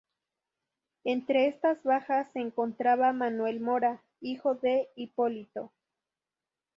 [1.03, 5.71] Entre estas bajas se encontraba Manuel Mora, hijo de Hipólito.